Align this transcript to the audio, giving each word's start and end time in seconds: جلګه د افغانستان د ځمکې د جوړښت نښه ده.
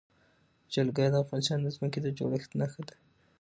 جلګه 0.73 1.05
د 1.13 1.15
افغانستان 1.23 1.59
د 1.63 1.67
ځمکې 1.75 1.99
د 2.03 2.07
جوړښت 2.17 2.51
نښه 2.59 2.81
ده. 2.89 2.95